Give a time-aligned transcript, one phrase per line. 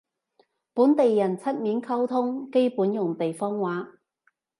[0.73, 3.99] 本地人出面溝通基本用地方話